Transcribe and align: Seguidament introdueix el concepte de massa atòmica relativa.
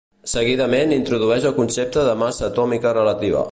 Seguidament 0.29 0.95
introdueix 0.95 1.45
el 1.51 1.55
concepte 1.59 2.07
de 2.09 2.17
massa 2.25 2.47
atòmica 2.51 2.97
relativa. 3.01 3.49